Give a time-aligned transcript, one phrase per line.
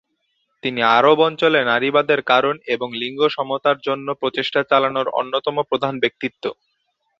[0.63, 6.43] তিনি আরব অঞ্চলে নারীবাদের কারণ এবং লিঙ্গ সমতার জন্য প্রচেষ্টা চালানোর অন্যতম প্রধান ব্যক্তিত্ব।